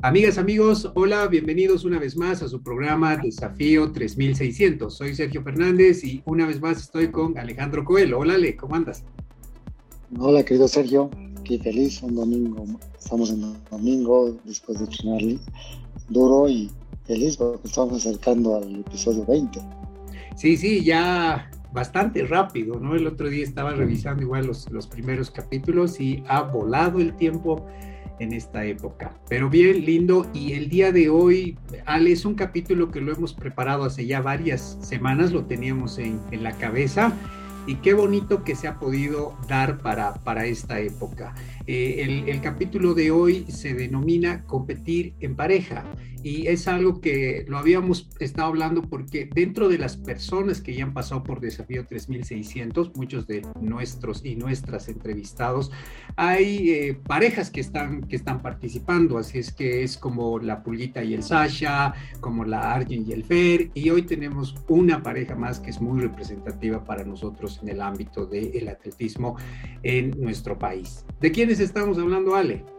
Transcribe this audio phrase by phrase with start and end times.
[0.00, 4.96] Amigas, amigos, hola, bienvenidos una vez más a su programa Desafío 3600.
[4.96, 8.20] Soy Sergio Fernández y una vez más estoy con Alejandro Coelho.
[8.20, 9.02] Hola, Ale, ¿cómo andas?
[10.16, 11.10] Hola, querido Sergio,
[11.42, 12.64] qué feliz, un domingo,
[12.96, 15.20] estamos en domingo después de entrenar
[16.08, 16.70] duro y
[17.04, 19.60] feliz porque estamos acercando al episodio 20.
[20.36, 22.94] Sí, sí, ya bastante rápido, ¿no?
[22.94, 27.66] El otro día estaba revisando igual los, los primeros capítulos y ha volado el tiempo
[28.18, 29.14] en esta época.
[29.28, 30.26] Pero bien, lindo.
[30.32, 34.20] Y el día de hoy, Ale, es un capítulo que lo hemos preparado hace ya
[34.20, 37.12] varias semanas, lo teníamos en, la cabeza.
[37.66, 41.34] Y qué bonito que se ha podido dar para, para esta época.
[41.66, 45.84] Eh, el, capítulo de hoy se denomina competir en pareja
[46.22, 50.84] y es algo que lo habíamos estado hablando porque dentro de las personas que ya
[50.84, 55.70] han pasado por Desafío 3600, muchos de nuestros y nuestras entrevistados,
[56.16, 61.02] hay eh, parejas que están, que están participando, así es que es como la Pulguita
[61.02, 65.60] y el Sasha, como la Arjen y el Fer, y hoy tenemos una pareja más
[65.60, 69.36] que es muy representativa para nosotros en el ámbito del atletismo
[69.82, 71.04] en nuestro país.
[71.20, 72.77] ¿De quiénes estamos hablando, Ale?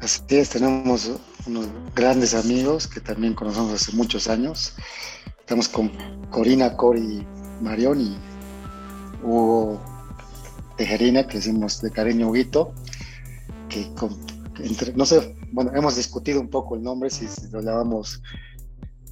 [0.00, 1.10] Así es, tenemos
[1.46, 4.74] unos grandes amigos que también conocemos hace muchos años.
[5.40, 5.90] Estamos con
[6.30, 7.26] Corina, Cori,
[7.62, 8.16] Marión y
[9.22, 9.80] Hugo
[10.76, 12.74] Tejerina, que decimos de cariño Huguito,
[13.68, 13.90] que
[14.94, 18.22] no sé, bueno, hemos discutido un poco el nombre, si, si lo llamamos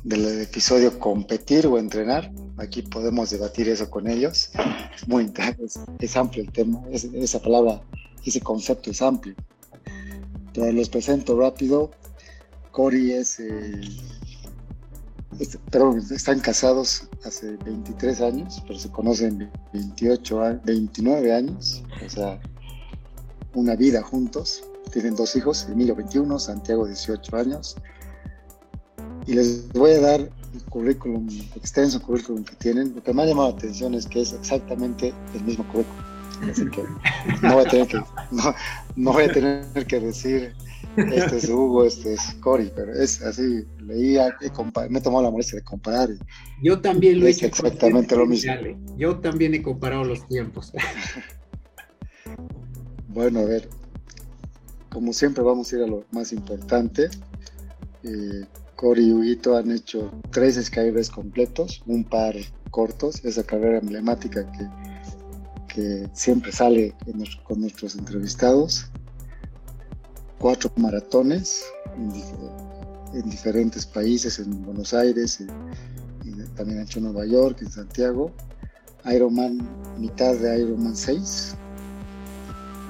[0.02, 2.30] del episodio competir o entrenar.
[2.58, 4.50] Aquí podemos debatir eso con ellos.
[4.94, 5.32] Es muy
[5.64, 7.80] es, es amplio el tema, es, esa palabra,
[8.24, 9.34] ese concepto es amplio.
[10.55, 11.91] Pero los presento rápido.
[12.70, 13.80] Cory es, eh,
[15.38, 22.41] es, perdón, están casados hace 23 años, pero se conocen 28, 29 años, o sea,
[23.55, 24.64] una vida juntos.
[24.92, 27.77] Tienen dos hijos, Emilio 21, Santiago 18 años
[29.27, 32.95] y les voy a dar el currículum, extenso currículum que tienen.
[32.95, 36.14] Lo que me ha llamado la atención es que es exactamente el mismo currículum.
[36.50, 36.82] Así que
[37.42, 38.00] no voy a tener que,
[38.96, 40.52] no, voy a tener que decir
[40.96, 44.36] este es Hugo, este es Cory, pero es así, leía,
[44.88, 46.10] me he tomado la molestia de comparar.
[46.62, 47.46] Yo también lo he hecho.
[47.46, 48.52] Exactamente lo mismo.
[48.96, 50.72] Yo también he comparado los tiempos.
[53.08, 53.68] bueno, a ver,
[54.88, 57.08] como siempre vamos a ir a lo más importante.
[58.05, 58.44] Eh,
[58.76, 62.34] Cory y Huguito han hecho tres Skyrest completos, un par
[62.70, 64.68] cortos, esa carrera emblemática que,
[65.74, 66.95] que siempre sale
[67.42, 68.86] con nuestros entrevistados,
[70.39, 71.64] cuatro maratones
[73.12, 78.30] en, diferentes países, en Buenos Aires, y también han hecho en Nueva York, en Santiago,
[79.05, 79.68] Ironman,
[79.98, 81.57] mitad de Ironman 6,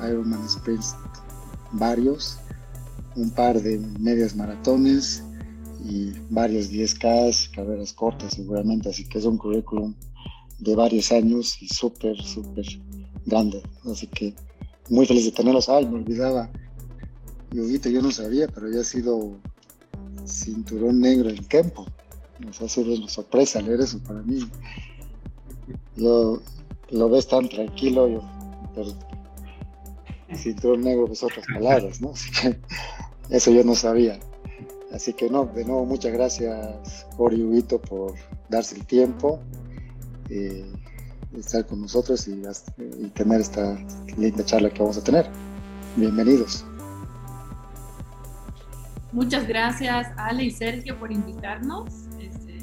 [0.09, 0.95] Ironman Sprints
[1.73, 2.39] varios,
[3.17, 5.23] un par de medias maratones,
[5.85, 9.95] y varios 10K, carreras cortas seguramente, así que es un currículum
[10.59, 12.67] de varios años y súper, súper
[13.27, 13.63] grande.
[13.91, 14.35] Así que
[14.89, 15.69] muy feliz de tenerlos.
[15.69, 16.51] Ay, me olvidaba,
[17.51, 19.37] Yoguito, yo no sabía, pero ya ha sido
[20.27, 21.87] cinturón negro en Kempo.
[22.41, 24.41] Nos ha sido una sorpresa leer eso para mí.
[25.97, 26.43] Lo,
[26.91, 28.23] lo ves tan tranquilo, yo,
[28.75, 28.93] pero
[30.35, 32.11] cinturón negro es otras palabras, ¿no?
[32.11, 32.59] Así que
[33.31, 34.19] eso yo no sabía.
[34.93, 38.15] Así que no, de nuevo muchas gracias Jorge Huguito por
[38.49, 39.41] darse el tiempo,
[40.31, 40.71] eh,
[41.37, 42.43] estar con nosotros y,
[42.99, 43.77] y, tener esta
[44.17, 45.29] linda charla que vamos a tener.
[45.97, 46.65] Bienvenidos.
[49.13, 51.93] Muchas gracias Ale y Sergio por invitarnos.
[52.21, 52.59] Este,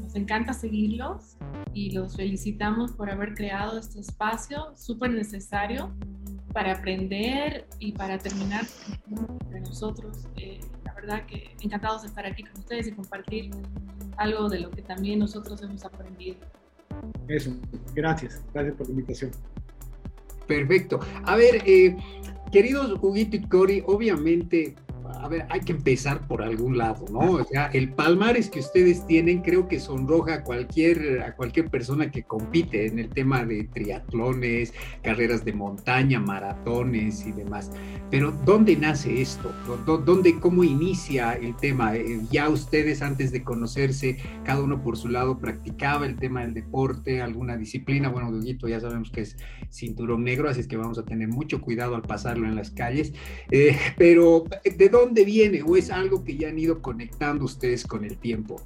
[0.00, 1.36] nos encanta seguirlos
[1.74, 5.92] y los felicitamos por haber creado este espacio súper necesario
[6.52, 8.64] para aprender y para terminar
[9.50, 10.26] de nosotros.
[10.36, 10.60] Eh,
[11.02, 13.50] verdad que encantados de estar aquí con ustedes y compartir
[14.16, 16.38] algo de lo que también nosotros hemos aprendido.
[17.28, 17.54] Eso,
[17.94, 19.30] gracias, gracias por la invitación.
[20.46, 21.00] Perfecto.
[21.24, 21.96] A ver, eh,
[22.50, 24.74] queridos Huguito y Cori, obviamente
[25.20, 27.32] a ver, hay que empezar por algún lado, ¿no?
[27.32, 32.10] O sea, el palmares que ustedes tienen creo que sonroja a cualquier, a cualquier persona
[32.10, 34.72] que compite en el tema de triatlones,
[35.02, 37.70] carreras de montaña, maratones y demás.
[38.10, 39.52] Pero ¿dónde nace esto?
[39.86, 41.96] ¿Dónde, cómo inicia el tema?
[41.96, 46.54] Eh, ya ustedes antes de conocerse, cada uno por su lado practicaba el tema del
[46.54, 48.08] deporte, alguna disciplina.
[48.08, 49.36] Bueno, Duguito ya sabemos que es
[49.70, 53.12] cinturón negro, así es que vamos a tener mucho cuidado al pasarlo en las calles.
[53.50, 57.86] Eh, pero ¿de dónde dónde viene o es algo que ya han ido conectando ustedes
[57.86, 58.60] con el tiempo?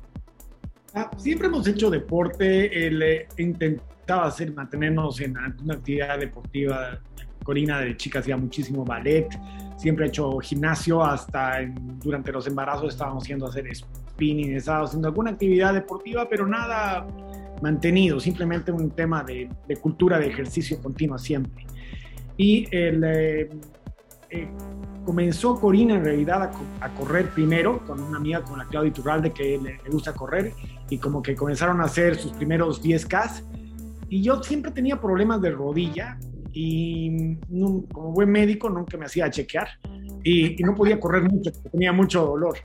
[0.95, 7.01] Ah, siempre hemos hecho deporte, él eh, intentaba hacer, mantenernos en una actividad deportiva.
[7.45, 9.29] Corina de chica hacía muchísimo ballet,
[9.77, 11.61] siempre he hecho gimnasio, hasta
[12.03, 17.07] durante los embarazos estábamos a hacer spinning, estábamos haciendo alguna actividad deportiva, pero nada
[17.63, 19.49] mantenido, simplemente un tema de,
[19.81, 21.65] cultura de ejercicio continua siempre.
[22.37, 23.49] Y el, eh,
[24.31, 24.49] eh,
[25.05, 26.51] comenzó Corina en realidad
[26.81, 30.53] a, correr primero con una amiga con la Claudia Iturralde que le, le, gusta correr
[30.91, 33.43] y como que comenzaron a hacer sus primeros 10K
[34.09, 36.19] y yo siempre tenía problemas de rodilla
[36.53, 37.37] y
[37.93, 39.69] como buen médico nunca me hacía chequear
[40.23, 42.59] y, no podía correr mucho, tenía mucho dolor.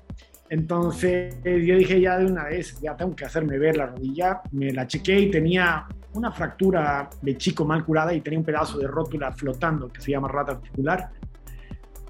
[0.49, 4.71] Entonces yo dije ya de una vez, ya tengo que hacerme ver la rodilla, me
[4.71, 8.87] la chequeé y tenía una fractura de chico mal curada y tenía un pedazo de
[8.87, 11.11] rótula flotando que se llama rata articular.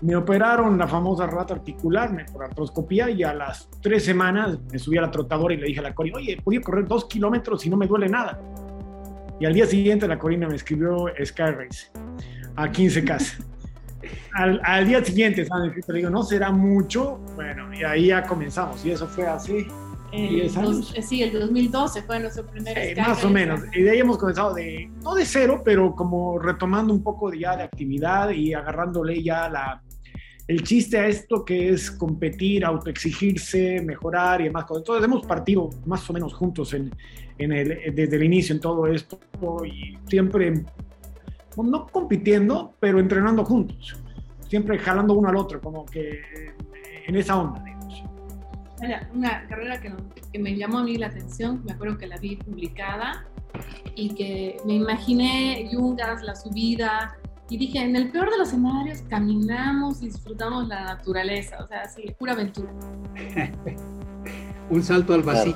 [0.02, 4.80] Me operaron la famosa rata articular me, por artroscopía y a las tres semanas me
[4.80, 7.66] subí a la trotadora y le dije a la Cori, oye, podía correr dos kilómetros
[7.66, 8.40] y no me duele nada.
[9.40, 11.92] Y al día siguiente la Corina me escribió Sky Race
[12.56, 13.38] a 15 casas.
[14.34, 15.74] Al, al, día siguiente ¿sabes?
[15.88, 17.20] le digo, no será mucho.
[17.36, 18.84] Bueno, y ahí ya comenzamos.
[18.84, 19.68] Y eso fue así.
[20.12, 20.50] Eh,
[21.02, 23.62] sí, el 2012 fue nuestro primer sí, Más o menos.
[23.74, 27.40] Y de ahí hemos comenzado de, no de cero, pero como retomando un poco de,
[27.40, 29.82] ya de actividad y agarrándole ya la,
[30.48, 34.82] el chiste a esto que es competir, autoexigirse, mejorar y demás cosas.
[34.82, 36.92] Entonces hemos partido más o menos juntos en,
[37.38, 39.20] en el, desde el inicio en todo esto
[39.66, 40.64] y siempre,
[41.58, 43.96] no compitiendo, pero entrenando juntos,
[44.48, 46.22] siempre jalando uno al otro, como que
[47.08, 47.64] en esa onda.
[47.64, 48.04] Digamos.
[49.14, 49.94] Una carrera que,
[50.34, 53.28] que me llamó a mí la atención, me acuerdo que la vi publicada
[53.96, 57.18] y que me imaginé Yungas, la subida,
[57.52, 61.86] y dije, en el peor de los escenarios, caminamos y disfrutamos la naturaleza, o sea,
[61.90, 62.72] sí, pura aventura.
[64.70, 65.54] Un salto al vacío.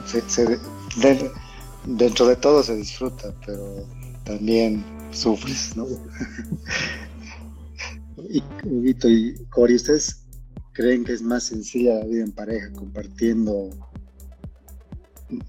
[1.85, 3.87] dentro de todo se disfruta, pero
[4.25, 5.87] también sufres, ¿no?
[8.29, 10.25] y Huguito y Cori, ¿ustedes
[10.73, 13.69] creen que es más sencilla la vida en pareja compartiendo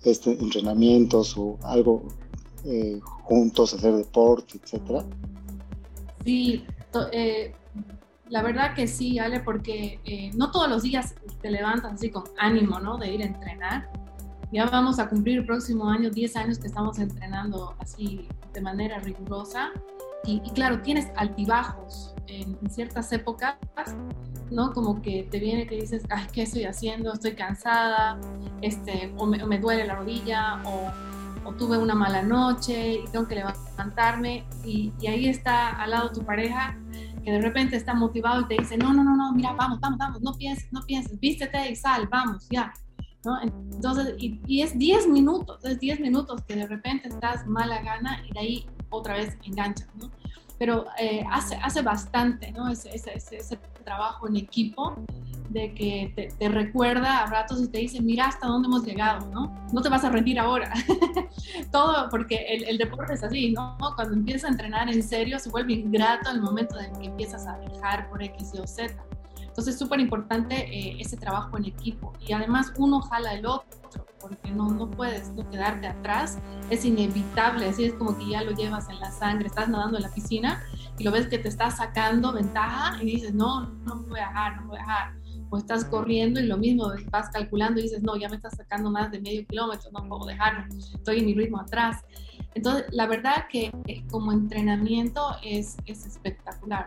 [0.05, 2.07] este entrenamientos o algo
[2.65, 5.05] eh, juntos, hacer deporte, etcétera?
[6.27, 6.67] Sí,
[7.13, 7.55] eh,
[8.31, 12.25] la verdad que sí, Ale, porque eh, no todos los días te levantas así con
[12.37, 12.99] ánimo, ¿no?
[12.99, 13.89] De ir a entrenar.
[14.51, 18.99] Ya vamos a cumplir el próximo año 10 años que estamos entrenando así de manera
[18.99, 19.71] rigurosa.
[20.25, 23.55] Y, claro, tienes altibajos en, ciertas épocas,
[24.51, 24.73] ¿no?
[24.73, 27.13] Como que te viene que dices, ay, ¿qué estoy haciendo?
[27.13, 28.19] Estoy cansada,
[28.63, 30.91] este, o, me, o me duele la rodilla, o
[31.47, 36.25] o tuve una mala noche y tengo que levantarme y, ahí está al lado tu
[36.25, 36.77] pareja
[37.25, 39.99] que de repente está motivado y te dice, no, no, no, no, mira, vamos, vamos,
[39.99, 42.73] vamos, no pienses, no pienses, vístete y sal, vamos, ya.
[43.25, 43.41] ¿No?
[43.43, 48.33] Entonces, y, es 10 minutos, es 10 minutos que de repente estás mala gana y
[48.33, 50.11] de ahí otra vez enganchas, ¿no?
[50.59, 52.69] Pero eh, hace, hace bastante, ¿no?
[52.69, 54.95] Ese, ese, ese trabajo en equipo
[55.51, 59.55] de que te, recuerda a ratos y te dice, mira hasta dónde hemos llegado, ¿no?
[59.73, 60.73] No te vas a rendir ahora.
[61.73, 63.77] Todo porque el, deporte es así, ¿no?
[63.95, 67.59] Cuando empiezas a entrenar en serio se vuelve ingrato el momento en que empiezas a
[67.59, 68.95] dejar por X y o Z.
[69.41, 74.07] Entonces es súper importante eh, ese trabajo en equipo y además uno jala el otro
[74.21, 76.39] porque no, no puedes no quedarte atrás,
[76.69, 80.03] es inevitable, así es como que ya lo llevas en la sangre, estás nadando en
[80.03, 80.63] la piscina
[80.99, 84.29] y lo ves que te está sacando ventaja y dices, no, no me voy a
[84.29, 85.15] dejar, no me voy a dejar
[85.51, 88.91] o estás corriendo y lo mismo, vas calculando y dices, no, ya me estás sacando
[88.91, 92.03] más de medio kilómetro, no puedo dejarlo, estoy en mi ritmo atrás.
[92.55, 96.87] Entonces, la verdad que eh, como entrenamiento es, es espectacular.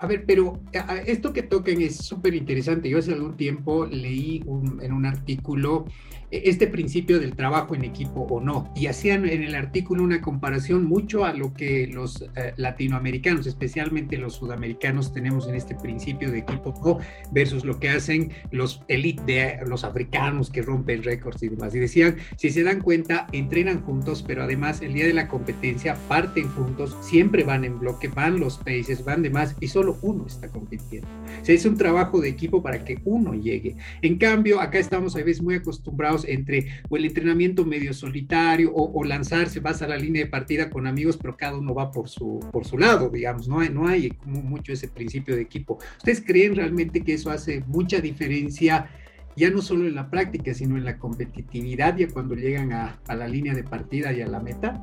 [0.00, 0.58] A ver, pero
[1.06, 2.88] esto que toquen es súper interesante.
[2.88, 4.42] Yo hace algún tiempo leí
[4.80, 5.84] en un artículo
[6.30, 8.72] este principio del trabajo en equipo o no.
[8.74, 14.16] Y hacían en el artículo una comparación mucho a lo que los eh, latinoamericanos, especialmente
[14.16, 16.98] los sudamericanos, tenemos en este principio de equipo o
[17.32, 21.74] versus lo que hacen los elite de los africanos que rompen récords y demás.
[21.74, 25.96] Y decían, si se dan cuenta, entrenan juntos, pero además el día de la competencia
[26.08, 30.48] parten juntos, siempre van en bloque, van los países, van demás y solo uno está
[30.48, 31.08] compitiendo.
[31.42, 33.76] se es un trabajo de equipo para que uno llegue.
[34.02, 39.04] En cambio, acá estamos a veces muy acostumbrados entre o el entrenamiento medio solitario o,
[39.04, 42.40] lanzarse, vas a la línea de partida con amigos, pero cada uno va por su,
[42.52, 45.78] por su lado, digamos, no hay, no hay mucho ese principio de equipo.
[45.98, 48.88] ¿Ustedes creen realmente que eso hace mucha diferencia?
[49.36, 53.14] ya no solo en la práctica, sino en la competitividad, ya cuando llegan a, a
[53.14, 54.74] la línea de partida y a la meta?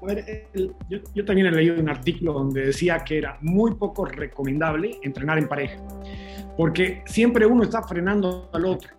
[0.00, 0.48] A ver,
[0.88, 5.38] yo, yo, también he leído un artículo donde decía que era muy poco recomendable entrenar
[5.38, 5.76] en pareja,
[6.56, 8.90] porque siempre uno está frenando al otro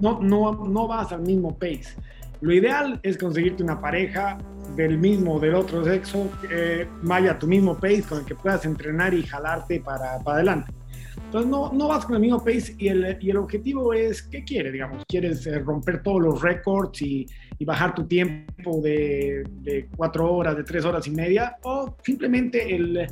[0.00, 1.96] no, no, no vas al mismo pace.
[2.40, 4.38] Lo ideal es conseguirte una pareja
[4.76, 8.64] del mismo, del otro sexo, eh, vaya a tu mismo pace con el que puedas
[8.64, 10.72] entrenar y jalarte para, para adelante.
[11.24, 14.44] Entonces no, no, vas con el mismo pace y el, y el objetivo es, ¿qué
[14.44, 14.72] quieres?
[14.72, 17.26] Digamos, ¿quieres eh, romper todos los récords y,
[17.58, 21.56] y, bajar tu tiempo de, de, cuatro horas, de tres horas y media?
[21.64, 23.06] ¿O simplemente el,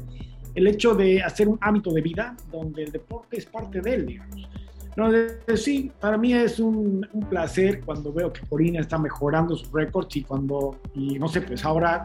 [0.54, 4.06] el hecho de hacer un hábito de vida donde el deporte es parte de él,
[4.06, 4.48] digamos?
[4.96, 5.10] No,
[5.56, 10.22] sí, para mí es un, placer cuando veo que Corina está mejorando sus récords y
[10.22, 12.04] cuando, y no sé, pues ahora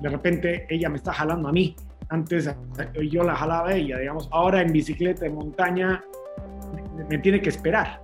[0.00, 1.76] de repente ella me está jalando a mí.
[2.08, 2.50] Antes
[3.10, 4.28] yo la jalaba a ella, digamos.
[4.32, 6.02] Ahora en bicicleta de montaña
[6.96, 8.00] me, me tiene que esperar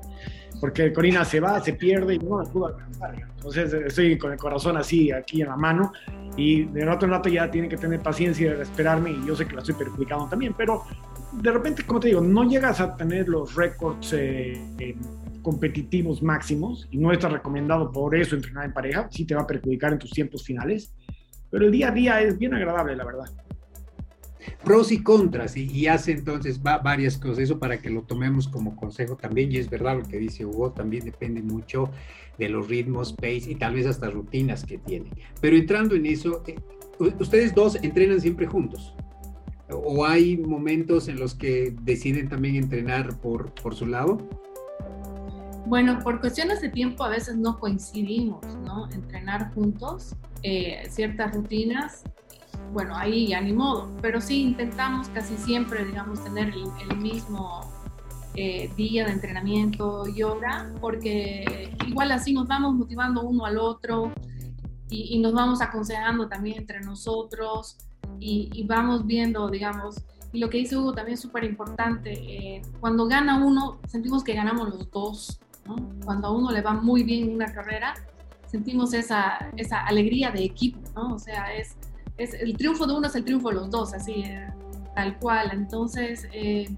[0.63, 3.17] porque Corina se va, se pierde y no la pudo alcanzar.
[3.17, 5.93] Entonces estoy con el corazón así aquí en la mano
[6.37, 9.45] y de rato en rato ya tiene que tener paciencia de esperarme y yo sé
[9.45, 10.85] que la estoy perjudicando también, pero
[11.33, 14.95] de repente, como te digo, no llegas a tener los récords eh, eh,
[15.41, 19.47] competitivos máximos y no está recomendado por eso entrenar en pareja, sí te va a
[19.47, 20.95] perjudicar en tus tiempos finales,
[21.51, 23.25] pero el día a día es bien agradable, la verdad.
[24.65, 28.77] Pros y contras, y, hace entonces va, varias cosas, eso para que lo tomemos como
[28.77, 31.91] consejo también, y es verdad lo que dice Hugo, también depende mucho
[32.39, 35.11] de los ritmos, pace y tal vez hasta rutinas que tiene.
[35.41, 36.57] Pero entrando en eso, eh,
[36.99, 38.95] ustedes dos entrenan siempre juntos
[39.79, 44.19] o hay momentos en los que deciden también entrenar por, por su lado?
[45.67, 48.91] Bueno, por cuestiones de tiempo a veces no coincidimos, ¿no?
[48.91, 52.03] Entrenar juntos, eh, ciertas rutinas,
[52.73, 56.53] bueno, ahí ya ni modo, pero sí intentamos casi siempre, digamos, tener
[56.91, 57.61] el, mismo
[58.35, 64.13] eh, día de entrenamiento y hora, porque igual así nos vamos motivando uno al otro
[64.95, 67.79] y nos vamos aconsejando también entre nosotros
[68.23, 69.97] y, y, vamos viendo, digamos,
[70.33, 74.33] y lo que dice Hugo también es súper importante, eh, cuando gana uno, sentimos que
[74.33, 75.77] ganamos los dos, ¿no?
[76.05, 77.95] Cuando a uno le va muy bien en una carrera,
[78.47, 81.15] sentimos esa, esa alegría de equipo, ¿no?
[81.15, 81.77] O sea, es,
[82.17, 84.49] es, el triunfo de uno es el triunfo de los dos, así, eh,
[84.95, 85.51] tal cual.
[85.53, 86.75] Entonces, eh,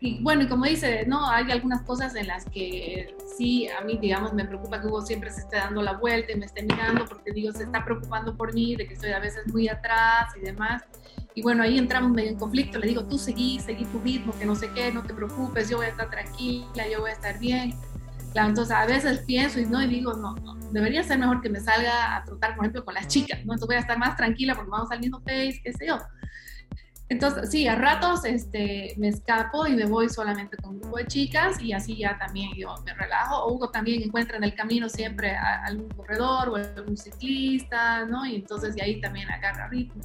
[0.00, 3.98] y bueno, y como dice, no, hay algunas cosas en las que sí, a mí,
[4.00, 7.04] digamos, me preocupa que Hugo siempre se esté dando la vuelta y me esté mirando
[7.04, 10.40] porque, digo, se está preocupando por mí, de que estoy a veces muy atrás y
[10.40, 10.82] demás.
[11.34, 12.78] Y bueno, ahí entramos medio en conflicto.
[12.78, 15.78] Le digo, tú seguí, seguí tu ritmo, que no sé qué, no te preocupes, yo
[15.78, 17.74] voy a estar tranquila, yo voy a estar bien.
[18.32, 21.48] Claro, entonces a veces pienso y no, y digo, no, no, debería ser mejor que
[21.48, 23.54] me salga a trotar, por ejemplo, con las chicas, ¿no?
[23.54, 25.98] Entonces voy a estar más tranquila porque vamos al mismo pace, qué sé yo.
[27.10, 31.06] Entonces, sí, a ratos este, me escapo y me voy solamente con un grupo de
[31.06, 33.50] chicas y así ya también yo me relajo.
[33.50, 38.26] Hugo también encuentra en el camino siempre a, algún corredor o algún ciclista, ¿no?
[38.26, 40.02] Y entonces de ahí también agarra ritmo.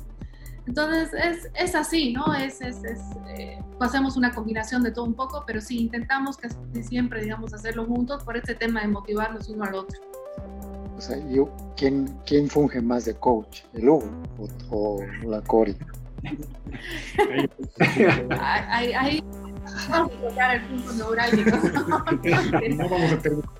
[0.65, 2.33] Entonces es, es así, ¿no?
[2.33, 3.01] Es, es, es
[3.38, 7.86] eh, hacemos una combinación de todo un poco, pero sí intentamos casi siempre, digamos, hacerlo
[7.86, 10.00] juntos por este tema de motivarnos uno al otro.
[10.95, 13.63] O sea, yo, ¿quién, quién funge más de coach?
[13.74, 14.10] ¿El Hugo
[14.69, 15.75] o, o la Cori?
[18.39, 19.24] Ahí, ahí
[19.89, 21.58] vamos a tocar el punto neurálgico.
[22.77, 23.53] No vamos a terminar.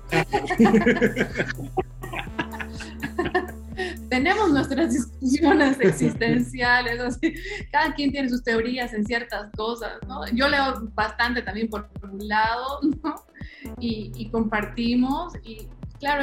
[4.08, 7.34] Tenemos nuestras discusiones existenciales, así.
[7.72, 10.20] cada quien tiene sus teorías en ciertas cosas, ¿no?
[10.32, 13.16] Yo leo bastante también por, por un lado, ¿no?
[13.80, 15.68] Y, y, compartimos, y
[15.98, 16.22] claro,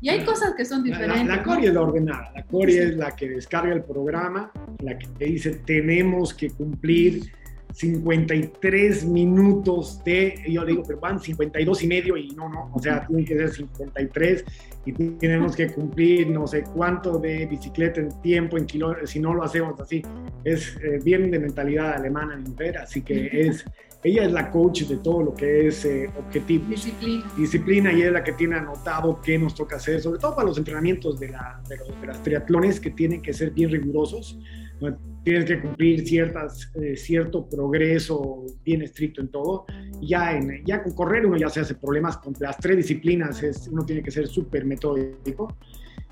[0.00, 1.18] y hay cosas que son diferentes.
[1.18, 2.78] La, la, la Cori es la ordenada, la Cori sí.
[2.78, 4.50] es la que descarga el programa,
[4.82, 7.30] la que te dice tenemos que cumplir
[7.74, 13.06] 53 minutos de, yo digo, pero van 52 y medio y no, no, o sea,
[13.06, 14.44] tienen que ser 53
[14.86, 19.34] y tenemos que cumplir no sé cuánto de bicicleta en tiempo, en kilómetros, si no
[19.34, 20.02] lo hacemos así.
[20.44, 23.64] Es eh, bien de mentalidad alemana entera, así que es
[24.02, 26.66] ella es la coach de todo lo que es eh, objetivo.
[26.68, 27.24] Disciplina.
[27.36, 30.56] Disciplina y es la que tiene anotado qué nos toca hacer, sobre todo para los
[30.56, 34.38] entrenamientos de, la, de, los, de las triatlones que tienen que ser bien rigurosos.
[34.80, 34.96] ¿no?
[35.22, 39.66] Tienes que cumplir ciertas, eh, cierto progreso bien estricto en todo.
[40.00, 43.68] Ya, en, ya con correr uno ya se hace problemas con las tres disciplinas, es,
[43.68, 45.54] uno tiene que ser súper metódico.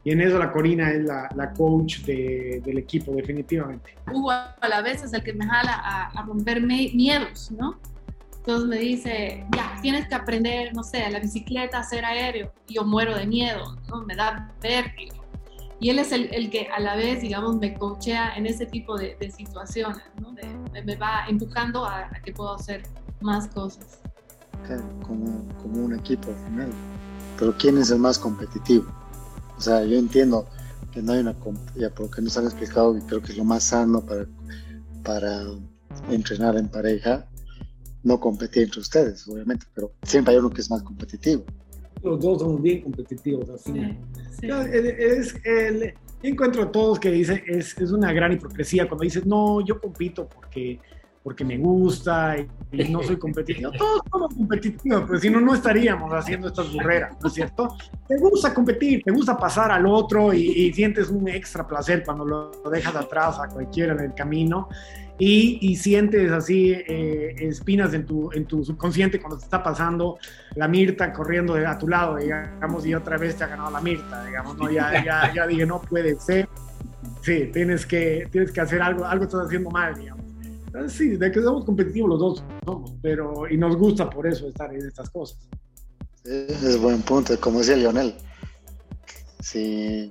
[0.08, 3.94] Y en eso la Corina es la, la coach de, del equipo, definitivamente.
[4.10, 7.78] Hugo a la vez es el que me jala a, a romperme miedos, ¿no?
[8.38, 12.50] Entonces me dice, ya, tienes que aprender, no sé, a la bicicleta, a hacer aéreo.
[12.66, 14.00] Y yo muero de miedo, ¿no?
[14.06, 15.22] Me da vértigo.
[15.78, 18.96] Y él es el, el que a la vez, digamos, me coachea en ese tipo
[18.96, 20.32] de, de situaciones, ¿no?
[20.32, 22.82] De, me va empujando a, a, que puedo hacer
[23.20, 24.00] más cosas.
[24.66, 26.70] Claro, como, como un equipo al final.
[27.38, 28.86] Pero ¿quién es el más competitivo?
[29.58, 30.46] O sea, yo entiendo
[30.92, 31.34] que no hay una,
[31.76, 34.26] ya por lo que nos han explicado, y creo que es lo más sano para,
[35.02, 35.42] para
[36.10, 37.26] entrenar en pareja,
[38.04, 41.44] no competir entre ustedes, obviamente, pero siempre hay uno que es más competitivo.
[42.02, 43.72] Los dos somos bien competitivos, así.
[43.72, 43.98] Sí,
[44.40, 44.48] sí.
[44.48, 49.60] Es, el, encuentro a todos que dicen, es, es una gran hipocresía cuando dices, no,
[49.66, 50.78] yo compito porque
[51.28, 52.36] porque me gusta
[52.72, 53.70] y, no soy competitivo.
[53.78, 57.76] Todos somos competitivos, pero si no, no estaríamos haciendo estas burreras, ¿no es cierto?
[58.08, 62.70] Te gusta competir, te gusta pasar al otro y, sientes un extra placer cuando lo,
[62.70, 64.70] dejas atrás a cualquiera en el camino
[65.18, 70.16] y, y sientes así eh, espinas en tu, en tu subconsciente cuando te está pasando
[70.54, 74.24] la Mirta corriendo a tu lado, digamos, y otra vez te ha ganado la Mirta,
[74.24, 74.70] digamos, ¿no?
[74.70, 76.48] Ya, ya, ya dije, no puede ser.
[77.20, 80.17] Sí, tienes que, tienes que hacer algo, algo estás haciendo mal, digamos.
[80.74, 84.48] Ah, sí, de que somos competitivos los dos somos, pero y nos gusta por eso
[84.48, 85.38] estar en estas cosas.
[86.24, 88.14] es buen punto, como decía Lionel.
[89.40, 90.10] Si,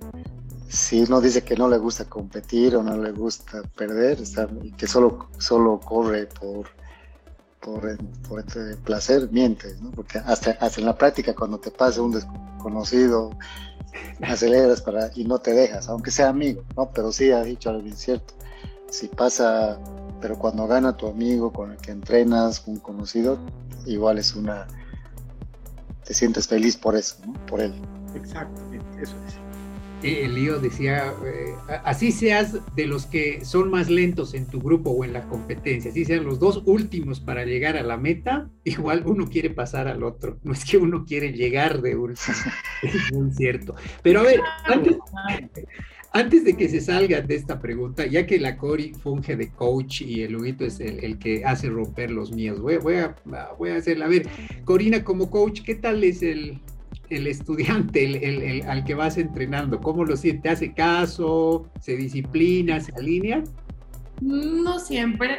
[0.67, 4.17] si uno dice que no le gusta competir o no le gusta perder,
[4.63, 6.67] y que solo, solo corre por,
[7.59, 7.97] por,
[8.27, 9.91] por este placer, mientes, ¿no?
[9.91, 13.29] Porque hasta, hasta en la práctica, cuando te pasa un desconocido,
[14.21, 16.89] aceleras para, y no te dejas, aunque sea amigo, ¿no?
[16.91, 18.33] Pero sí ha dicho algo incierto.
[18.89, 19.79] Si pasa
[20.21, 23.37] pero cuando gana tu amigo con el que entrenas, un conocido,
[23.85, 24.67] igual es una,
[26.05, 27.33] te sientes feliz por eso, ¿no?
[27.45, 27.73] Por él.
[28.15, 29.35] Exactamente, eso es.
[30.03, 34.91] El lío decía, eh, así seas de los que son más lentos en tu grupo
[34.91, 39.03] o en la competencia, así sean los dos últimos para llegar a la meta, igual
[39.07, 42.37] uno quiere pasar al otro, no es que uno quiere llegar de último,
[42.83, 43.75] es muy cierto.
[44.03, 44.97] Pero a ver, antes,
[46.17, 50.01] antes de que se salgan de esta pregunta, ya que la Cori funge de coach
[50.01, 53.15] y el Huguito es el, que hace romper los míos, voy, voy, a,
[53.59, 54.05] voy a hacerla.
[54.05, 54.27] A ver,
[54.65, 56.59] Corina, como coach, ¿qué tal es el,
[57.11, 59.79] el estudiante el, al que vas entrenando?
[59.79, 60.49] ¿Cómo lo siente?
[60.49, 61.69] ¿Hace caso?
[61.79, 62.79] ¿Se disciplina?
[62.79, 63.43] ¿Se alinea?
[64.19, 65.37] No siempre.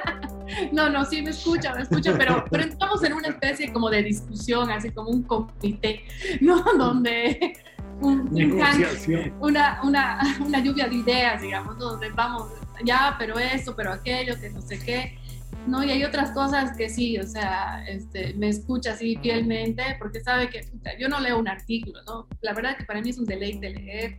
[0.72, 4.02] no, no, sí me escucha, me escucha, pero, pero estamos en una especie como de
[4.02, 6.02] discusión, así como un comité,
[6.40, 6.64] ¿no?
[6.76, 7.54] Donde
[8.30, 12.48] una, una, una, lluvia de ideas, digamos, donde vamos,
[12.84, 15.18] ya, pero esto, pero aquello, que no sé qué.
[15.66, 15.84] ¿no?
[15.84, 20.48] Y hay otras cosas que sí, o sea, este, me escucha así fielmente porque sabe
[20.48, 20.60] que
[20.98, 22.26] yo no leo un artículo, ¿no?
[22.40, 24.18] La verdad que para mí es un deleite leer,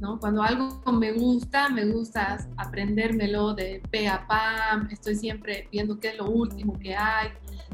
[0.00, 0.18] ¿no?
[0.18, 6.08] Cuando algo me gusta, me gusta aprendérmelo de pe a pa, estoy siempre viendo qué
[6.08, 7.28] es lo último que hay,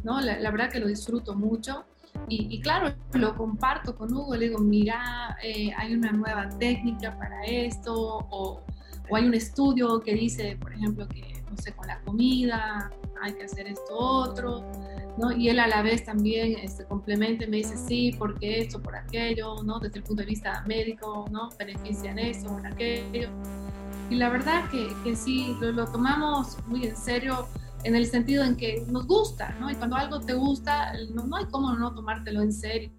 [0.04, 0.20] ¿no?
[0.20, 1.84] La, la verdad que lo disfruto mucho.
[2.28, 7.44] Y, claro, lo comparto con Hugo, le digo, mira, eh, hay una nueva técnica para
[7.44, 7.92] esto,
[8.30, 8.62] o,
[9.08, 13.34] o, hay un estudio que dice, por ejemplo, que, no sé, con la comida hay
[13.34, 14.64] que hacer esto otro,
[15.18, 15.32] ¿no?
[15.32, 18.96] Y él a la vez también este, complementa y me dice, sí, porque esto, por
[18.96, 19.78] aquello, ¿no?
[19.78, 21.50] Desde el punto de vista médico, ¿no?
[21.58, 23.28] Benefician eso, en aquello.
[24.08, 27.46] Y la verdad que, que sí, lo, lo tomamos muy en serio
[27.84, 29.70] en el sentido en que nos gusta, ¿no?
[29.70, 32.90] Y cuando algo te gusta, no, hay cómo no tomártelo en serio.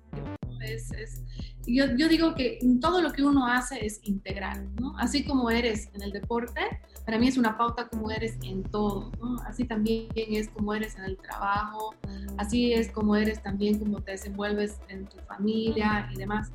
[0.61, 1.23] Es, es,
[1.65, 4.95] yo, yo, digo que todo lo que uno hace es integral, ¿no?
[4.97, 6.61] Así como eres en el deporte,
[7.05, 9.37] para mí es una pauta como eres en todo, ¿no?
[9.43, 11.95] Así también es como eres en el trabajo,
[12.37, 16.51] así es como eres también como te desenvuelves en tu familia y demás.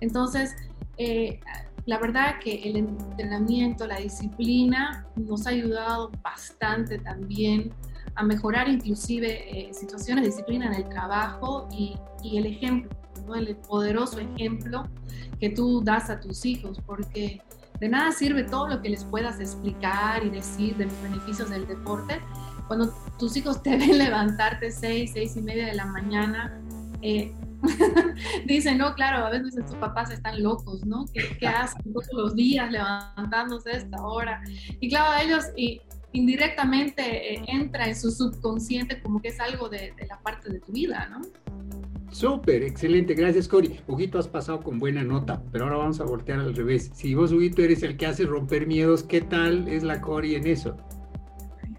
[0.00, 0.54] Entonces,
[0.96, 1.40] eh,
[1.88, 7.72] la verdad que el entrenamiento, la disciplina nos ha ayudado bastante también
[8.14, 12.90] a mejorar inclusive eh, situaciones de disciplina en el trabajo y, el ejemplo,
[13.34, 14.86] el poderoso ejemplo
[15.40, 17.40] que tú das a tus hijos, porque
[17.80, 21.66] de nada sirve todo lo que les puedas explicar y decir de los beneficios del
[21.66, 22.20] deporte
[22.66, 26.60] cuando tus hijos te ven levantarte seis, seis y media de la mañana.
[27.00, 27.32] Eh,
[28.46, 31.06] Dicen, no, claro, a veces tus papás están locos, ¿no?
[31.12, 34.42] ¿Qué, hacen todos los días levantándose a esta hora?
[34.80, 35.80] Y claro, ellos y,
[36.12, 40.72] indirectamente eh, entra en su subconsciente como que es algo de, la parte de tu
[40.72, 41.22] vida, ¿no?
[42.10, 43.80] Súper, excelente, gracias Cori.
[43.86, 46.90] Huguito, has pasado con buena nota, pero ahora vamos a voltear al revés.
[46.94, 50.46] Si vos, Huguito, eres el que hace romper miedos, ¿qué tal es la Cori en
[50.46, 50.76] eso?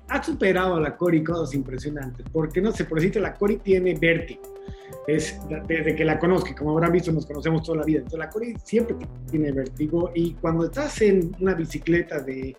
[0.08, 3.96] Ha superado a la Cori cosas impresionantes, porque no sé, por decirte, la Cori tiene
[3.96, 4.59] vértigo
[5.08, 8.00] es desde que la conozco, como habrán visto, nos conocemos toda la vida.
[8.00, 8.96] Entonces, la Cori siempre
[9.30, 12.56] tiene vértigo y cuando estás en una bicicleta de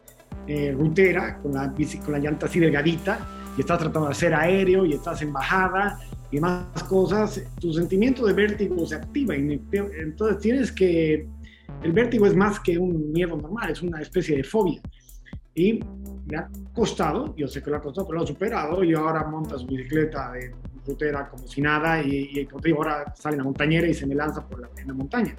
[0.47, 1.73] eh, rutera, con la,
[2.05, 5.99] con la llanta así delgadita, y estás tratando de hacer aéreo y estás en bajada
[6.31, 9.37] y más cosas, tu sentimiento de vértigo se activa.
[9.37, 11.29] Y entonces tienes que.
[11.83, 14.81] El vértigo es más que un miedo normal, es una especie de fobia.
[15.55, 15.81] Y
[16.27, 19.25] me ha costado, yo sé que lo ha costado, pero lo ha superado y ahora
[19.25, 20.55] monta su bicicleta de
[20.87, 24.07] rutera como si nada y, y como te digo, ahora sale la montañera y se
[24.07, 25.37] me lanza por la, en la montaña.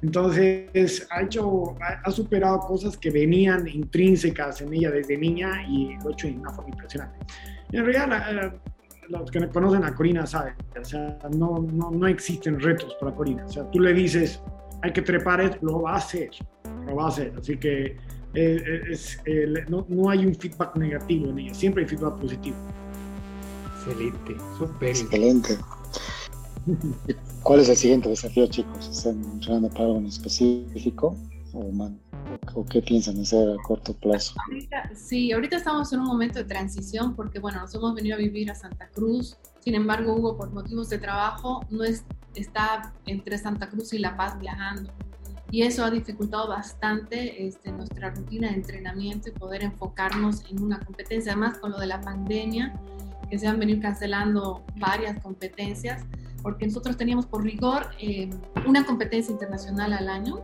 [0.00, 6.10] Entonces, ha, hecho, ha, superado cosas que venían intrínsecas en ella desde niña y lo
[6.10, 7.18] ha hecho de una forma impresionante.
[7.72, 8.54] En realidad,
[9.08, 13.12] los que me conocen a Corina saben, o sea, no, no, no existen retos para
[13.12, 13.44] Corina.
[13.44, 14.40] O sea, tú le dices,
[14.82, 16.30] hay que trepar, lo va a hacer,
[16.86, 17.32] lo va a hacer.
[17.36, 17.96] Así que
[18.34, 19.20] eh, es,
[19.68, 22.56] no, no, hay un feedback negativo en ella, siempre hay feedback positivo.
[23.88, 24.88] Excelente, súper.
[24.90, 25.58] Excelente.
[27.42, 28.88] ¿Cuál es el siguiente desafío, chicos?
[28.88, 31.16] ¿Están entrenando para algo en específico
[31.54, 31.90] o,
[32.54, 34.34] o qué piensan hacer a corto plazo?
[34.94, 38.50] sí, ahorita estamos en un momento de transición porque, bueno, nos hemos venido a vivir
[38.50, 39.38] a Santa Cruz.
[39.60, 44.16] Sin embargo, Hugo, por motivos de trabajo, no es, está entre Santa Cruz y La
[44.16, 44.92] Paz viajando.
[45.50, 50.78] Y eso ha dificultado bastante este, nuestra rutina de entrenamiento y poder enfocarnos en una
[50.78, 51.32] competencia.
[51.32, 52.78] Además, con lo de la pandemia,
[53.30, 56.04] que se han venido cancelando varias competencias,
[56.42, 58.30] porque nosotros teníamos por rigor eh,
[58.66, 60.40] una competencia internacional al año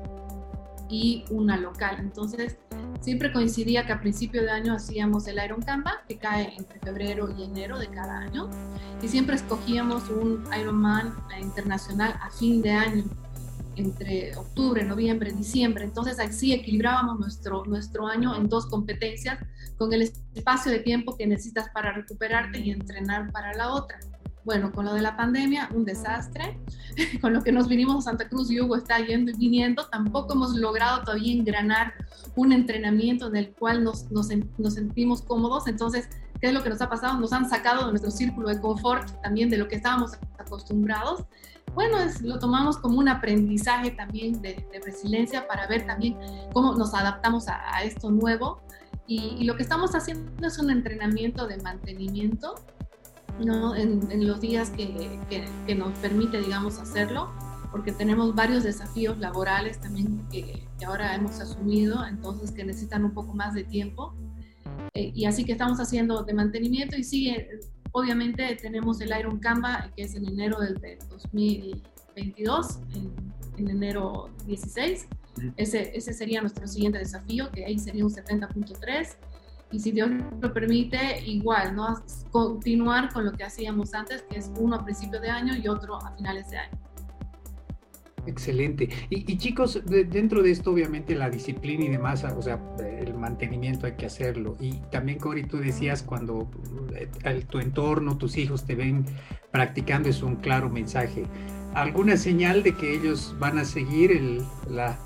[0.88, 1.96] y una local.
[1.98, 2.58] Entonces,
[3.00, 7.34] siempre coincidía que a principio de año hacíamos el Iron Canva, que cae entre febrero
[7.36, 8.50] y enero de cada año,
[9.02, 13.04] y siempre escogíamos un Ironman internacional a fin de año
[13.76, 15.84] entre octubre, noviembre, diciembre.
[15.84, 19.38] Entonces así equilibrábamos nuestro, nuestro año en dos competencias
[19.76, 23.98] con el espacio de tiempo que necesitas para recuperarte y entrenar para la otra.
[24.44, 26.58] Bueno, con lo de la pandemia, un desastre.
[27.20, 30.34] con lo que nos vinimos a Santa Cruz y Hugo está yendo y viniendo, tampoco
[30.34, 31.94] hemos logrado todavía engranar
[32.36, 35.66] un entrenamiento en el cual nos, nos, nos sentimos cómodos.
[35.66, 36.08] Entonces,
[36.40, 37.18] ¿qué es lo que nos ha pasado?
[37.18, 41.24] Nos han sacado de nuestro círculo de confort, también de lo que estábamos acostumbrados
[41.74, 46.16] bueno, es, lo tomamos como un aprendizaje también de, resiliencia para ver también
[46.52, 48.60] cómo nos adaptamos a, esto nuevo.
[49.06, 52.54] Y, lo que estamos haciendo es un entrenamiento de mantenimiento
[53.44, 53.74] ¿no?
[53.74, 55.18] en, los días que,
[55.66, 57.32] que, nos permite, digamos, hacerlo,
[57.70, 63.34] porque tenemos varios desafíos laborales también que, ahora hemos asumido, entonces que necesitan un poco
[63.34, 64.14] más de tiempo.
[64.94, 67.48] Eh, y así que estamos haciendo de mantenimiento y sigue
[67.96, 72.80] Obviamente tenemos el Iron Canva, que es en enero del, 2022,
[73.56, 75.06] en, enero 16.
[75.56, 79.16] Ese, ese sería nuestro siguiente desafío, que ahí sería un 70.3.
[79.70, 82.02] Y si Dios lo permite, igual, ¿no?
[82.32, 85.94] Continuar con lo que hacíamos antes, que es uno a principio de año y otro
[85.94, 86.83] a finales de año.
[88.26, 88.88] Excelente.
[89.10, 93.92] Y, chicos, dentro de esto obviamente la disciplina y demás, o sea, el mantenimiento hay
[93.92, 94.56] que hacerlo.
[94.60, 96.48] Y también, Cori, tú decías cuando
[96.94, 99.04] eh, tu entorno, tus hijos te ven
[99.52, 101.24] practicando, es un claro mensaje.
[101.74, 104.96] ¿Alguna señal de que ellos van a seguir el, la,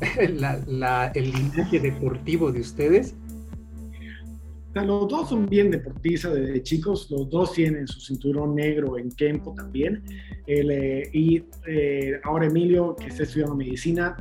[1.14, 3.14] el linaje deportivo de ustedes?
[4.72, 9.52] Los dos son bien deportistas desde chicos, los dos tienen su cinturón negro en Kempo
[9.52, 10.04] también.
[10.46, 14.16] Eh, y eh, ahora Emilio, que está estudiando medicina,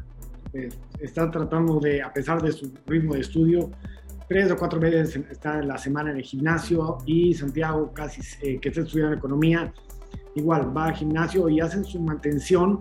[0.52, 3.70] pues, está tratando de, a pesar de su ritmo de estudio,
[4.28, 6.98] tres o cuatro veces está la semana en el gimnasio.
[7.06, 9.72] Y Santiago, casi eh, que está estudiando economía,
[10.34, 12.80] igual va al gimnasio y hacen su mantención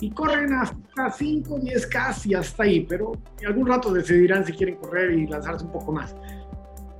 [0.00, 3.12] y corren hasta 5, 10 casi hasta ahí, pero
[3.46, 6.14] algún rato decidirán si quieren correr y lanzarse un poco más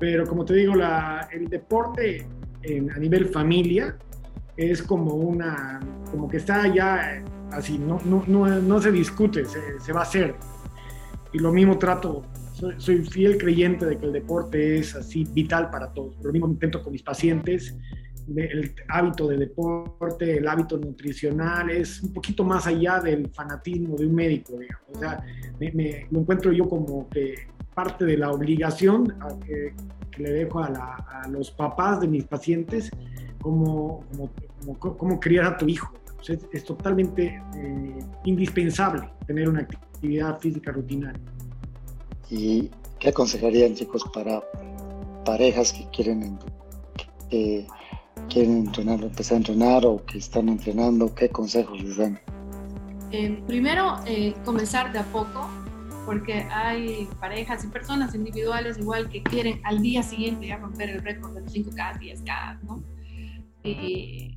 [0.01, 2.27] pero como te digo, la, el deporte
[2.65, 3.97] a nivel familia
[4.57, 5.79] es como una,
[6.11, 10.03] como que está ya así, no, no, no, no se discute, se, se, va a
[10.05, 10.35] hacer.
[11.33, 12.23] Y lo mismo trato,
[12.79, 16.17] soy, fiel creyente de que el deporte es así vital para todos.
[16.23, 17.77] Lo mismo intento con mis pacientes,
[18.35, 24.07] el hábito de deporte, el hábito nutricional es un poquito más allá del fanatismo de
[24.07, 24.89] un médico, digamos.
[24.95, 25.23] O sea,
[25.59, 27.35] me, me, lo encuentro yo como que
[27.83, 29.15] parte de la obligación
[29.47, 29.73] que,
[30.19, 32.91] le dejo a, los papás de mis pacientes
[33.41, 34.05] como,
[34.79, 35.91] como, criar a tu hijo.
[36.53, 41.23] es, totalmente eh, indispensable tener una actividad física rutinaria.
[42.29, 44.43] ¿Y qué aconsejarían chicos para
[45.25, 46.39] parejas que quieren,
[47.31, 47.67] que
[48.29, 51.15] quieren entrenar, empezar a entrenar o que están entrenando?
[51.15, 52.21] ¿Qué consejos les dan?
[53.13, 55.49] Eh, primero, eh, comenzar de a poco,
[56.07, 61.03] porque hay parejas y personas individuales igual que quieren al día siguiente ya romper el
[61.03, 62.83] récord de 5K, 10K, ¿no?
[63.63, 64.37] Y,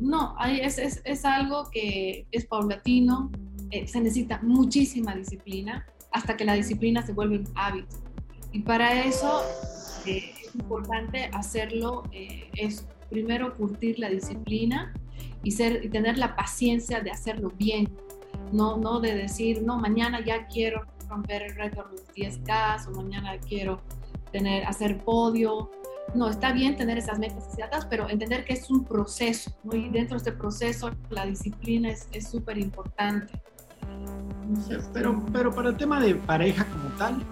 [0.00, 3.32] no, es, es, es, algo que es paulatino,
[3.70, 7.96] eh, se necesita muchísima disciplina hasta que la disciplina se vuelve un hábito.
[8.52, 9.42] Y para eso
[10.06, 14.94] eh, es importante hacerlo, eh, es primero curtir la disciplina
[15.42, 17.90] y, ser, y tener la paciencia de hacerlo bien,
[18.52, 23.38] no, no de decir, no, mañana ya quiero romper el récord de 10K o mañana
[23.48, 23.80] quiero
[24.32, 25.70] tener, hacer podio.
[26.14, 30.16] No, está bien tener esas metas exactas, pero entender que es un proceso, y dentro
[30.16, 33.32] de este proceso la disciplina es súper importante.
[34.92, 37.22] pero, pero para el tema de pareja como tal,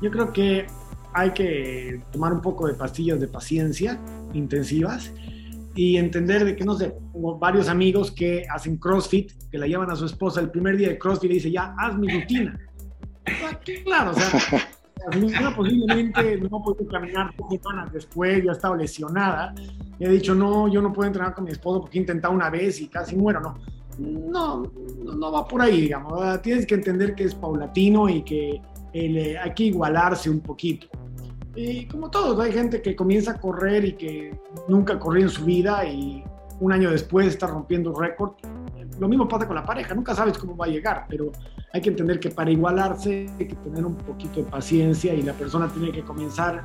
[0.00, 0.66] yo creo que
[1.12, 3.98] hay que tomar un poco de pastillas de paciencia
[4.32, 5.12] intensivas
[5.74, 9.90] y entender de que, no sé, tengo varios amigos que hacen CrossFit, que la llevan
[9.90, 12.58] a su esposa el primer día de CrossFit y le dice, ya, haz mi rutina.
[13.84, 14.70] Claro, o sea,
[15.40, 19.54] la posiblemente no puede caminar dos semanas después, ya estaba lesionada.
[19.98, 22.50] Y he dicho, no, yo no puedo entrenar con mi esposo porque he intentado una
[22.50, 23.58] vez y casi muero, no.
[23.98, 26.40] No, no va por ahí, digamos.
[26.40, 28.60] Tienes que entender que es paulatino y que
[28.94, 30.86] eh, hay que igualarse un poquito.
[31.54, 34.38] Y como todos, hay gente que comienza a correr y que
[34.68, 36.24] nunca corrió en su vida y
[36.60, 38.32] un año después está rompiendo récord.
[39.00, 41.32] Lo mismo pasa con la pareja, nunca sabes cómo va a llegar, pero
[41.72, 45.32] hay que entender que para igualarse hay que tener un poquito de paciencia y la
[45.32, 46.62] persona tiene que comenzar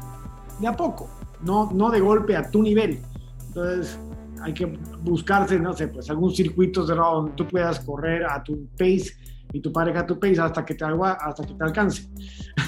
[0.60, 1.10] de a poco,
[1.42, 3.00] no, no de golpe a tu nivel.
[3.48, 3.98] Entonces
[4.42, 4.66] hay que
[5.02, 9.14] buscarse, no sé, pues algún circuito cerrado donde tú puedas correr a tu pace
[9.54, 12.10] y tu pareja a tu pace hasta que te, hasta que te alcance.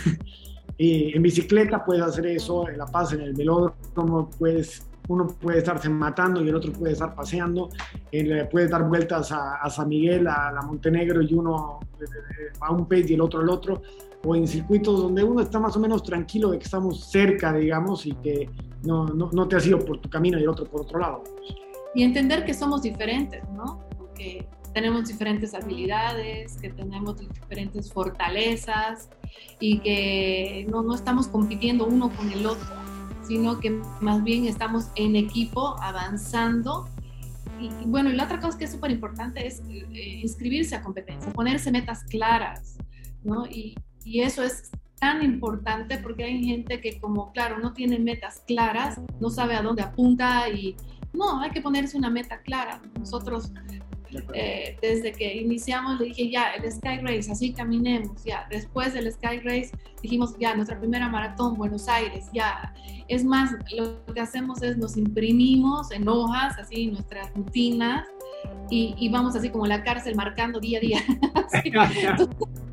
[0.78, 5.60] y en bicicleta puedes hacer eso, en La Paz, en el velódromo, puedes uno puede
[5.60, 7.70] estarse matando y el otro puede estar paseando,
[8.52, 12.88] puede dar vueltas a, San Miguel, a la Montenegro y uno eh, eh, a un
[12.88, 13.82] pace y el otro al otro,
[14.26, 18.06] o en circuitos donde uno está más o menos tranquilo de que estamos cerca, digamos,
[18.06, 18.50] y que
[18.84, 21.24] no, no, no te has ido por tu camino y el otro por otro lado.
[21.96, 23.84] Y entender que somos diferentes, ¿no?
[24.16, 29.10] Que tenemos diferentes habilidades, que tenemos diferentes fortalezas
[29.60, 32.68] y que no, no estamos compitiendo uno con el otro,
[33.28, 36.88] sino que más bien estamos en equipo avanzando.
[37.60, 41.32] Y, bueno, y la otra cosa que es súper importante es eh, inscribirse a competencia,
[41.34, 42.78] ponerse metas claras,
[43.24, 43.46] ¿no?
[43.48, 48.44] Y, y eso es tan importante porque hay gente que como, claro, no tiene metas
[48.48, 50.76] claras, no sabe a dónde apunta y
[51.14, 52.82] no, hay que ponerse una meta clara.
[52.98, 53.52] Nosotros
[54.34, 58.48] eh, desde que iniciamos le dije ya, el Sky Race, así caminemos, ya.
[58.50, 62.74] Después del Sky Race dijimos ya, nuestra primera maratón, Buenos Aires, ya.
[63.08, 68.06] Es más, lo que hacemos es nos imprimimos en hojas, así, nuestras rutinas
[68.70, 71.00] y, y vamos así como la cárcel marcando día a día.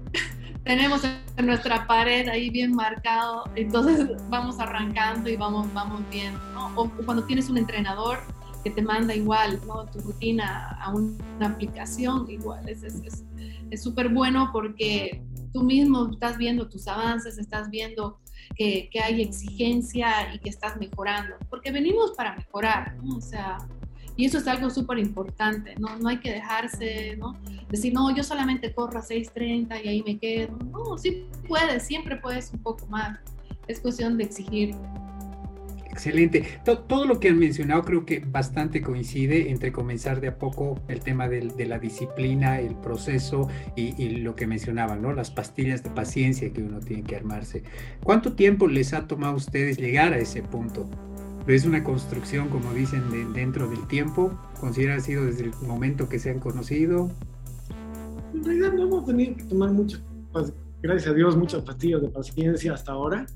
[0.65, 6.41] tenemos en nuestra pared ahí bien marcado, entonces vamos arrancando y vamos, vamos viendo,
[6.75, 8.21] O cuando tienes un entrenador,
[8.65, 9.85] que te manda igual ¿no?
[9.87, 12.81] tu rutina a una aplicación, igual es
[13.83, 15.23] súper es, es bueno porque
[15.53, 18.19] tú mismo estás viendo tus avances, estás viendo
[18.57, 23.59] que, hay exigencia y que estás mejorando, porque venimos para mejorar, o sea,
[24.17, 25.97] y eso es algo súper importante, ¿no?
[25.99, 27.37] no hay que dejarse, ¿no?
[27.69, 32.17] decir, no, yo solamente corro a 6.30 y ahí me quedo, no, sí puedes, siempre
[32.17, 33.19] puedes un poco más,
[33.67, 34.75] es cuestión de exigir.
[35.95, 36.45] Excelente.
[36.65, 40.99] Todo, lo que han mencionado creo que bastante coincide entre comenzar de a poco el
[40.99, 45.13] tema de, la disciplina, el proceso y, lo que mencionaban, ¿no?
[45.13, 47.63] Las pastillas de paciencia que uno tiene que armarse.
[48.03, 50.91] ¿Cuánto tiempo les ha tomado a ustedes llegar a ese punto?
[51.47, 54.37] ¿Es una construcción, como dicen, dentro del tiempo?
[54.59, 57.09] ¿Considera ha sido desde el momento que se han conocido?
[58.35, 60.01] En realidad no hemos tenido que tomar mucho,
[60.33, 60.53] pues,
[60.83, 63.27] gracias a Dios, muchas pastillas de paciencia hasta ahora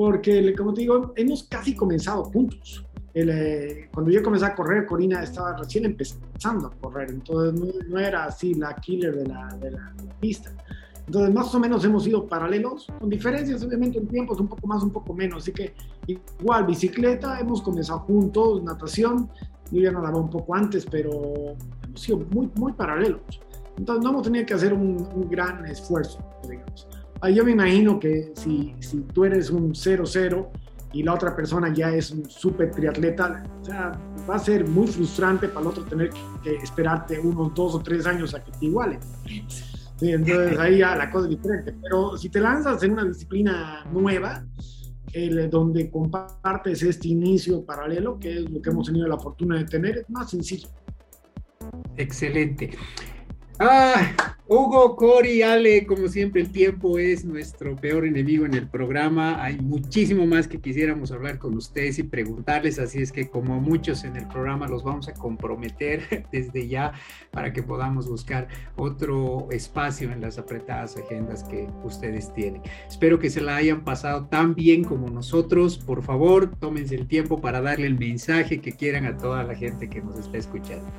[0.00, 2.86] porque, como te digo, hemos casi comenzado juntos.
[3.12, 8.24] Eh, cuando yo comencé a correr, Corina estaba recién empezando a correr, entonces no, era
[8.24, 10.50] así la killer de la, de la, pista.
[11.04, 14.82] Entonces, más o menos hemos ido paralelos, con diferencias obviamente en tiempos, un poco más,
[14.82, 15.42] un poco menos.
[15.42, 15.74] Así que,
[16.06, 19.28] igual, bicicleta, hemos comenzado juntos, natación,
[19.70, 21.10] yo ya nadaba un poco antes, pero
[21.84, 23.20] hemos sido muy, muy paralelos.
[23.76, 26.88] Entonces, no hemos tenido que hacer un, un gran esfuerzo, digamos.
[27.22, 30.48] Ah, yo me imagino que si, si tú eres un 0-0
[30.92, 33.44] y la otra persona ya es un súper triatleta,
[34.28, 36.10] va a ser muy frustrante para el otro tener
[36.42, 38.98] que esperarte unos dos o tres años a que te igualen.
[40.00, 41.74] entonces ahí ya la cosa es diferente.
[41.82, 44.44] Pero si te lanzas en una disciplina nueva,
[45.50, 49.98] donde compartes este inicio paralelo, que es lo que hemos tenido la fortuna de tener,
[49.98, 50.68] es más sencillo.
[51.96, 52.70] Excelente.
[53.62, 59.44] Ah, Hugo, Cori, Ale, como siempre el tiempo es nuestro peor enemigo en el programa.
[59.44, 64.02] Hay muchísimo más que quisiéramos hablar con ustedes y preguntarles, así es que como muchos
[64.04, 66.92] en el programa los vamos a comprometer desde ya
[67.32, 72.62] para que podamos buscar otro espacio en las apretadas agendas que ustedes tienen.
[72.88, 75.76] Espero que se la hayan pasado tan bien como nosotros.
[75.76, 79.90] Por favor, tómense el tiempo para darle el mensaje que quieran a toda la gente
[79.90, 80.90] que nos está escuchando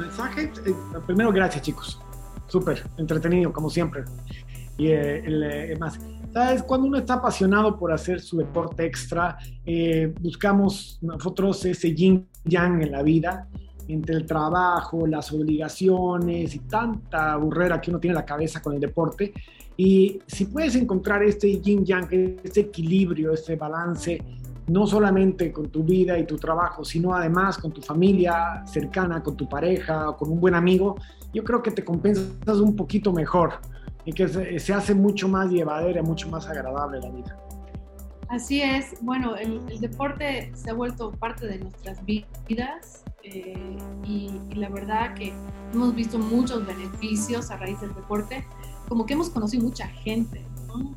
[0.00, 0.74] mensaje, eh,
[1.06, 2.00] primero gracias chicos,
[2.48, 4.04] súper entretenido como siempre.
[4.78, 5.22] Y eh,
[5.72, 6.00] eh, más,
[6.32, 6.62] ¿sabes?
[6.62, 9.38] Cuando uno está apasionado por hacer su deporte extra,
[10.20, 13.46] buscamos nosotros ese yin yang en la vida,
[13.88, 18.74] entre el trabajo, las obligaciones y tanta burrera que uno tiene en la cabeza con
[18.74, 19.34] el deporte.
[19.76, 22.08] Y si puedes encontrar este yin yang,
[22.42, 24.22] este equilibrio, este balance,
[24.70, 29.36] no solamente con tu vida y tu trabajo, sino además con tu familia cercana, con
[29.36, 30.96] tu pareja, con un buen amigo,
[31.34, 33.54] yo creo que te compensas un poquito mejor
[34.04, 37.36] y que se, hace mucho más llevadera, mucho más agradable la vida.
[38.28, 44.68] Así es, bueno, el, deporte se ha vuelto parte de nuestras vidas eh, y, la
[44.68, 45.32] verdad que
[45.74, 48.46] hemos visto muchos beneficios a raíz del deporte,
[48.88, 50.44] como que hemos conocido mucha gente,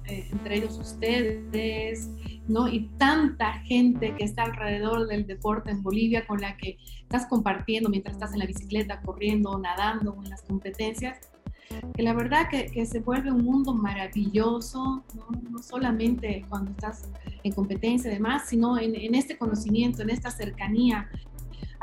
[0.05, 2.09] eh, entre ellos ustedes,
[2.47, 2.67] ¿no?
[2.67, 7.89] Y tanta gente que está alrededor del deporte en Bolivia con la que estás compartiendo
[7.89, 11.19] mientras estás en la bicicleta, corriendo, nadando, en las competencias,
[11.95, 15.63] que la verdad que, que se vuelve un mundo maravilloso, ¿no?
[15.63, 17.09] solamente cuando estás
[17.43, 21.09] en competencia y demás, sino en, en este conocimiento, en esta cercanía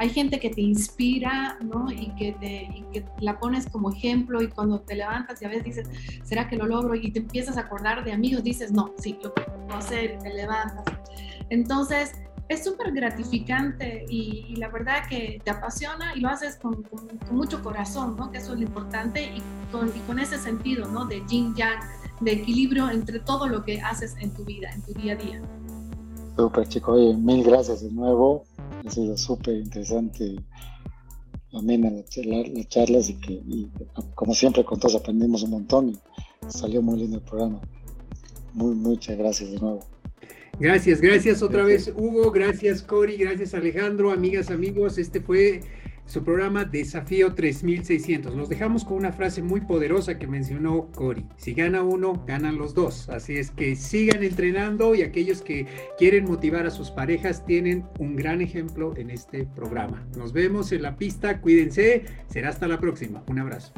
[0.00, 1.92] hay gente que te inspira, ¿no?
[1.92, 5.48] Y que, te, y que la pones como ejemplo y cuando te levantas y a
[5.48, 5.88] veces dices,
[6.24, 6.94] ¿será que lo logro?
[6.94, 10.84] Y te empiezas a acordar de amigos, dices, no, sí, lo puedo hacer, te levantas.
[11.50, 12.12] Entonces,
[12.48, 17.62] es súper gratificante y, la verdad que te apasiona y lo haces con, con, mucho
[17.62, 18.32] corazón, ¿no?
[18.32, 21.04] Que eso es lo importante y con, y con ese sentido, ¿no?
[21.04, 21.78] De yin yang,
[22.20, 25.42] de equilibrio entre todo lo que haces en tu vida, en tu día a día.
[26.38, 26.92] Súper, chico.
[26.92, 28.46] Oye, mil gracias de nuevo
[28.86, 30.36] ha sido súper interesante,
[31.52, 33.42] amena las charlas y que,
[34.14, 35.98] como siempre, con todos aprendimos un montón y
[36.48, 37.60] salió muy lindo el programa.
[38.54, 39.80] Muy, muchas gracias de nuevo.
[40.58, 45.62] Gracias, gracias otra vez Hugo, gracias Cori, gracias Alejandro, amigas, amigos, este fue
[46.10, 48.34] su programa Desafío 3600.
[48.34, 51.24] Los dejamos con una frase muy poderosa que mencionó Cori.
[51.36, 53.08] Si gana uno, ganan los dos.
[53.08, 55.66] Así es que sigan entrenando y aquellos que
[55.98, 60.04] quieren motivar a sus parejas tienen un gran ejemplo en este programa.
[60.16, 63.22] Nos vemos en la pista, cuídense, será hasta la próxima.
[63.28, 63.72] Un abrazo.